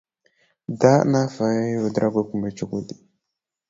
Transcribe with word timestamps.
Da 0.79 0.93
n’a 1.11 1.21
fa 1.35 1.45
ye 1.55 1.63
Ouédraogo 1.79 2.21
kunbɛn 2.29 2.55
cogo 2.57 2.79
di? 2.87 2.95